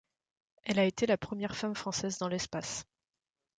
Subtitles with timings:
[0.63, 2.85] Elle a été la première femme française dans l'espace.